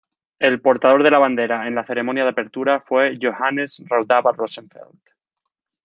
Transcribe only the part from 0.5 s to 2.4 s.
portador de la bandera en la ceremonia de